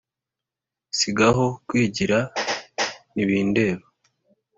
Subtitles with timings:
[0.97, 2.19] si gaho kwigira
[3.13, 3.85] ntibindeba